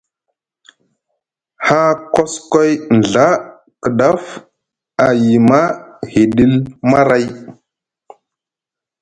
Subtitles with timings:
[1.67, 3.27] Haa koskoy nɵa
[3.83, 4.23] kdaf
[5.05, 5.59] a yima
[6.11, 6.53] hiɗil
[6.89, 7.25] maray.